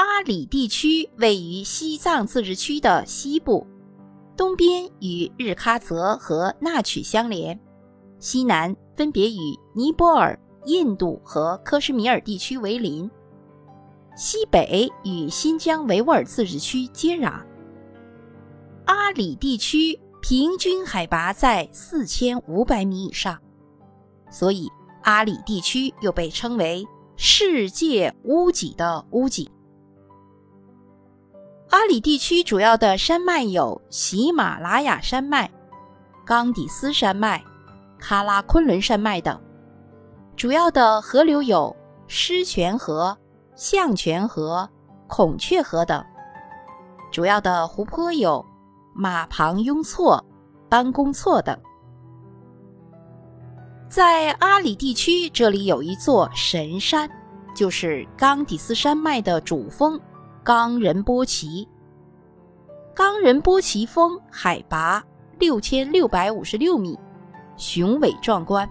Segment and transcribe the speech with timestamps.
[0.00, 3.66] 阿里地区位于西藏自治区的西部，
[4.34, 7.60] 东边与日喀则和纳曲相连，
[8.18, 13.10] 西南分别与尼泊尔、印度和克什米尔地区为邻，
[14.16, 17.38] 西北与新疆维吾尔自治区接壤。
[18.86, 23.38] 阿里地区平均海拔在四千五百米以上，
[24.30, 24.66] 所以
[25.02, 26.86] 阿里地区又被称为
[27.16, 29.50] “世界屋脊”的屋脊。
[31.70, 35.48] 阿里地区主要的山脉有喜马拉雅山脉、
[36.26, 37.42] 冈底斯山脉、
[38.00, 39.40] 喀拉昆仑山脉等。
[40.36, 41.74] 主要的河流有
[42.08, 43.16] 狮泉河、
[43.54, 44.68] 象泉河、
[45.06, 46.04] 孔雀河等。
[47.12, 48.44] 主要的湖泊有
[48.92, 50.24] 马旁雍错、
[50.68, 51.56] 班公错等。
[53.88, 57.08] 在阿里地区，这里有一座神山，
[57.54, 60.00] 就是冈底斯山脉的主峰。
[60.42, 61.68] 冈仁波齐，
[62.94, 65.04] 冈仁波齐峰海拔
[65.38, 66.98] 六千六百五十六米，
[67.58, 68.68] 雄伟壮观，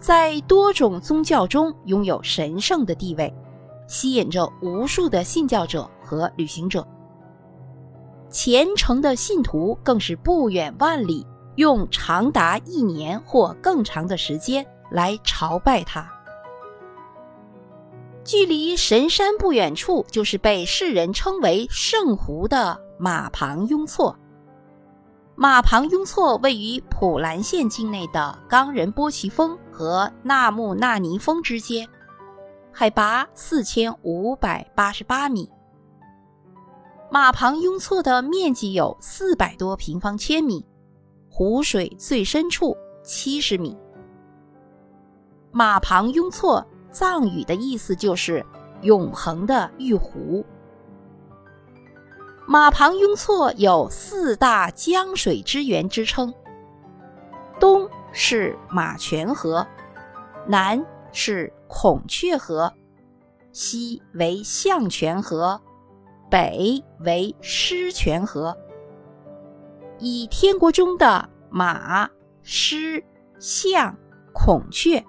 [0.00, 3.32] 在多种宗教中拥有神圣的地位，
[3.86, 6.86] 吸引着无数的信教者和旅行者。
[8.28, 16.17] 虔诚的信徒更是不远万里，用长达一年或更长的时间来朝拜它。
[18.28, 24.14] 距离神山不远处，就是被世人称为圣湖的马旁雍错。
[25.34, 31.88] 马旁雍错位于普兰县境内的冈仁波齐峰和纳木纳尼峰之间，
[32.70, 35.50] 海拔四千五百八十八米。
[37.10, 40.66] 马旁雍错的面积有四百多平方千米，
[41.30, 43.74] 湖水最深处七十米。
[45.50, 46.62] 马旁雍错。
[46.90, 48.44] 藏语的意思就是
[48.82, 50.44] “永恒的玉壶”。
[52.46, 56.32] 马旁雍错有四大江水之源之称：
[57.60, 59.66] 东是马泉河，
[60.46, 62.72] 南是孔雀河，
[63.52, 65.60] 西为象泉河，
[66.30, 68.56] 北为狮泉河。
[69.98, 72.08] 以天国中的马、
[72.42, 73.04] 狮、
[73.38, 73.94] 象、
[74.32, 75.04] 孔雀。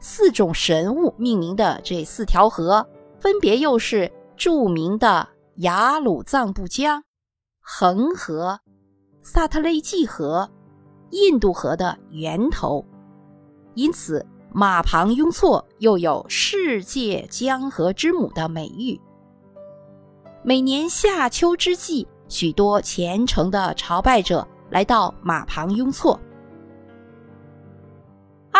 [0.00, 2.88] 四种神物命名的这四条河，
[3.18, 7.04] 分别又是著名的雅鲁藏布江、
[7.60, 8.58] 恒河、
[9.22, 10.50] 萨特勒济河、
[11.10, 12.84] 印度河的源头，
[13.74, 18.98] 因此马旁雍错又有“世界江河之母”的美誉。
[20.42, 26.18] 每年夏秋之际，许多虔诚的朝拜者来到马旁雍错。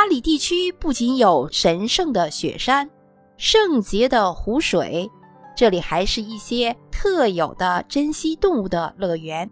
[0.00, 2.88] 阿里地区不仅有神圣的雪山、
[3.36, 5.06] 圣洁的湖水，
[5.54, 9.50] 这里还是一些特有的珍稀动物的乐园。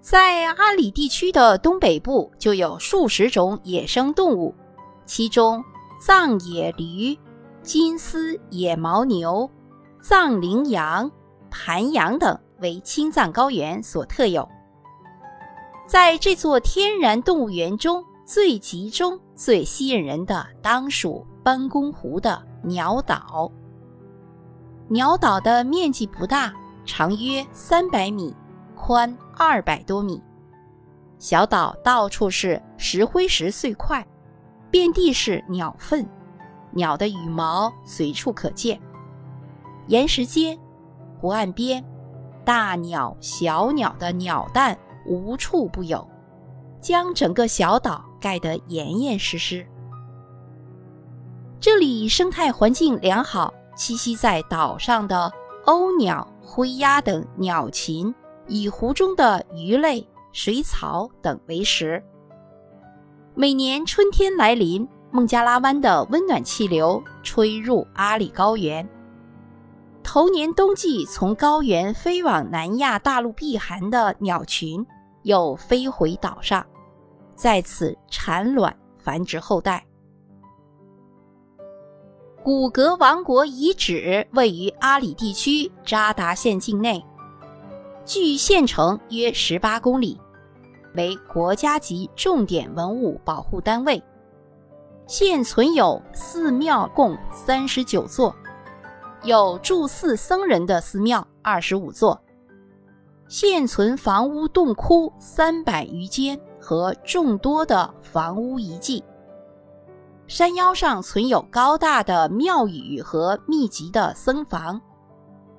[0.00, 4.54] 在阿里地区的东北部，就有数十种野生动物，
[5.04, 5.62] 其中
[6.00, 7.14] 藏野驴、
[7.62, 9.50] 金丝野牦牛、
[10.00, 11.12] 藏羚羊、
[11.50, 14.48] 盘羊等为青藏高原所特有。
[15.86, 23.50] 在这座天然动物园中，最集中、最吸引人的，当属班公湖的鸟岛。
[24.88, 26.52] 鸟岛的面积不大，
[26.84, 28.34] 长约三百米，
[28.76, 30.22] 宽二百多米。
[31.18, 34.06] 小岛到处是石灰石碎块，
[34.70, 36.08] 遍地是鸟粪，
[36.70, 38.80] 鸟的羽毛随处可见。
[39.88, 40.56] 岩石间、
[41.20, 41.84] 湖岸边，
[42.44, 46.06] 大鸟、小鸟的鸟蛋无处不有，
[46.82, 48.04] 将整个小岛。
[48.22, 49.66] 盖得严严实实。
[51.58, 55.32] 这里生态环境良好，栖息在岛上的
[55.66, 58.14] 鸥鸟、灰鸭等鸟禽，
[58.46, 62.00] 以湖中的鱼类、水草等为食。
[63.34, 68.88] 每年春天来临，孟加拉湾的温暖气流吹入阿里高原。
[70.04, 74.86] 头年冬季从高原飞往南亚大陆避寒的鸟群，
[75.24, 76.64] 又飞回岛上。
[77.42, 79.84] 在此产卵繁殖后代。
[82.40, 87.04] 古格王国遗址位于阿里地区扎达县境内，
[88.04, 90.20] 距县城约十八公里，
[90.94, 94.00] 为国家级重点文物保护单位。
[95.08, 98.32] 现存有寺庙共三十九座，
[99.24, 102.22] 有住寺僧人的寺庙二十五座，
[103.26, 106.40] 现存房屋洞窟三百余间。
[106.62, 109.02] 和众多的房屋遗迹。
[110.28, 114.80] 山腰上存有高大的庙宇和密集的僧房，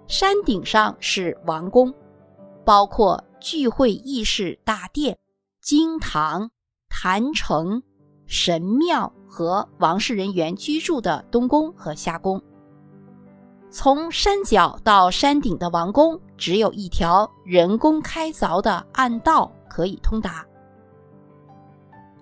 [0.07, 1.93] 山顶上是王宫，
[2.63, 5.17] 包括聚会议事大殿、
[5.61, 6.49] 经堂、
[6.89, 7.83] 坛城、
[8.25, 12.41] 神庙和王室人员居住的东宫和夏宫。
[13.69, 20.45] 从山脚到山顶的王宫，只有一条人工开凿的暗道可以通达。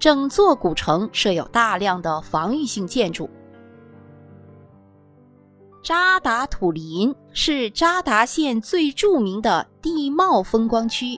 [0.01, 3.30] 整座古城设有大量的防御性建筑。
[5.83, 11.15] 扎达土林是扎达县最著名的地貌风光区。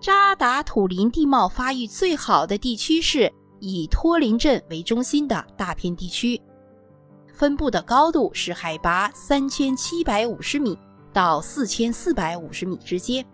[0.00, 6.40] 扎达土林地貌发育最好的地区是以托林镇为中心的大片地区，
[7.34, 10.78] 分布的高度是海拔三千七百五十米
[11.12, 13.26] 到四千四百五十米之间。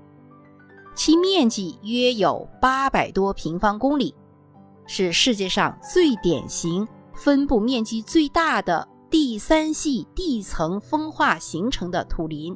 [0.99, 4.13] 其面积约有八百多平方公里，
[4.85, 12.55] 是世界上最典型、分布面积最大的第三系地层风化形成的土林。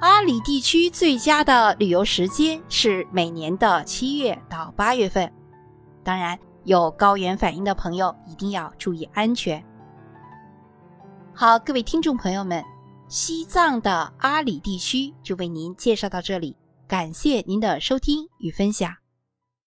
[0.00, 5.32] 阿里地区最佳的旅游时间是每年的七月到八月份，
[6.02, 9.64] 当然有高原反应的朋友一定要注意安全。
[11.32, 12.60] 好，各位听众朋友们。
[13.08, 16.54] 西藏的阿里地区就为您介绍到这里，
[16.86, 18.97] 感谢您的收听与分享。